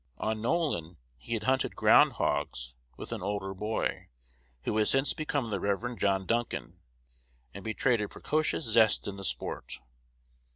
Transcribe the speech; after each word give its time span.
On 0.17 0.41
Nolin 0.41 0.97
he 1.19 1.35
had 1.35 1.43
hunted 1.43 1.75
ground 1.75 2.13
hogs 2.13 2.73
with 2.97 3.11
an 3.11 3.21
older 3.21 3.53
boy, 3.53 4.07
who 4.63 4.75
has 4.77 4.89
since 4.89 5.13
become 5.13 5.51
the 5.51 5.59
Rev. 5.59 5.95
John 5.99 6.25
Duncan, 6.25 6.79
and 7.53 7.63
betrayed 7.63 8.01
a 8.01 8.07
precocious 8.09 8.63
zest 8.63 9.07
in 9.07 9.17
the 9.17 9.23
sport. 9.23 9.79